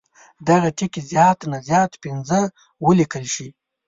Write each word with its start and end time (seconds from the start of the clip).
دغه 0.47 0.69
ټکي 0.77 1.01
زیات 1.11 1.39
نه 1.51 1.57
زیات 1.69 1.91
پنځه 2.03 2.39
ولیکل 2.85 3.23
شي. 3.35 3.47